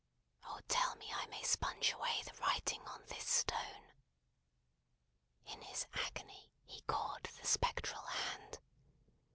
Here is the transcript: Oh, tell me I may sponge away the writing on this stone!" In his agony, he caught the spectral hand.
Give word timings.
Oh, 0.45 0.59
tell 0.67 0.95
me 0.95 1.13
I 1.13 1.27
may 1.27 1.43
sponge 1.43 1.93
away 1.93 2.23
the 2.25 2.33
writing 2.41 2.81
on 2.87 3.05
this 3.05 3.27
stone!" 3.29 3.93
In 5.45 5.61
his 5.61 5.85
agony, 5.93 6.49
he 6.63 6.81
caught 6.87 7.25
the 7.39 7.45
spectral 7.45 8.01
hand. 8.07 8.57